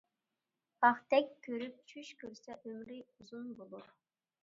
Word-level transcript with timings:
پاختەك 0.85 1.29
كۆرۈپ 1.49 1.77
چۈش 1.93 2.11
كۆرسە 2.25 2.59
ئۆمرى 2.63 3.01
ئۇزۇن 3.07 3.49
بولۇر. 3.63 3.91